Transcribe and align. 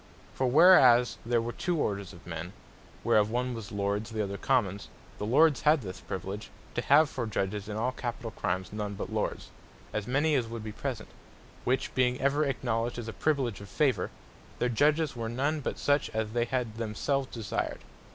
For 0.33 0.47
whereas 0.47 1.19
there 1.23 1.43
were 1.43 1.51
two 1.51 1.77
orders 1.77 2.11
of 2.11 2.25
men, 2.25 2.53
whereof 3.03 3.29
one 3.29 3.53
was 3.53 3.71
Lords, 3.71 4.09
the 4.09 4.23
other 4.23 4.35
Commons; 4.35 4.87
The 5.19 5.27
Lords 5.27 5.61
had 5.61 5.83
this 5.83 6.01
Priviledge, 6.01 6.49
to 6.73 6.81
have 6.81 7.07
for 7.07 7.27
Judges 7.27 7.69
in 7.69 7.77
all 7.77 7.91
Capitall 7.91 8.31
crimes, 8.31 8.73
none 8.73 8.95
but 8.95 9.13
Lords; 9.13 9.51
and 9.93 9.97
of 9.99 10.05
them, 10.07 10.13
as 10.13 10.13
many 10.13 10.33
as 10.33 10.47
would 10.47 10.63
be 10.63 10.71
present; 10.71 11.09
which 11.65 11.93
being 11.93 12.19
ever 12.19 12.43
acknowledged 12.43 12.97
as 12.97 13.07
a 13.09 13.13
Priviledge 13.13 13.61
of 13.61 13.69
favour, 13.69 14.09
their 14.57 14.69
Judges 14.69 15.15
were 15.15 15.29
none 15.29 15.59
but 15.59 15.77
such 15.77 16.09
as 16.15 16.31
they 16.31 16.45
had 16.45 16.77
themselves 16.77 17.27
desired. 17.27 17.81